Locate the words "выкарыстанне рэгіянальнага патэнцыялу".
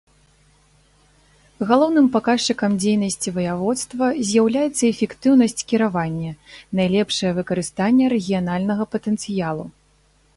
7.41-9.65